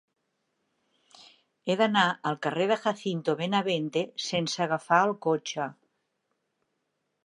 [1.69, 5.73] He d'anar al carrer de Jacinto Benavente sense agafar el cotxe.